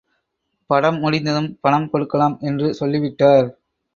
படம் 0.69 0.97
முடிந்ததும் 0.99 1.49
பணம் 1.61 1.89
கொடுக்கலாம் 1.89 2.37
என்று 2.41 2.73
சொல்லிவிட்டார். 2.73 3.47